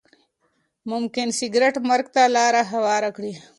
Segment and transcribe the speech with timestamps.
[0.91, 3.33] ممکن سګریټ مرګ ته لاره هواره کړي.